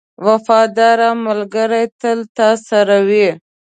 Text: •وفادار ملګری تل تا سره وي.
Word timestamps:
•وفادار 0.27 0.99
ملګری 1.25 1.83
تل 2.01 2.19
تا 2.37 2.49
سره 2.67 2.97
وي. 3.07 3.27